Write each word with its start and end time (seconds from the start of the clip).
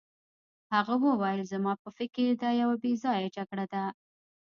هغه 0.73 0.93
وویل 1.07 1.41
زما 1.51 1.73
په 1.81 1.89
فکر 1.97 2.25
دا 2.41 2.49
یوه 2.61 2.75
بې 2.81 2.93
ځایه 3.03 3.29
جګړه 3.37 3.65
ده. 3.73 3.83